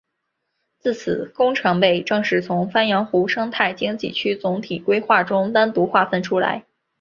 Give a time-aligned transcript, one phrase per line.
[0.79, 6.65] 自此工程被正式从鄱阳湖生态经济区总体规划中单独划分出来。